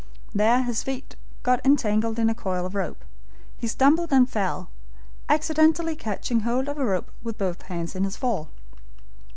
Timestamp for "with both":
7.21-7.61